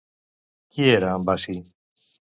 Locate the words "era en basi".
0.95-1.57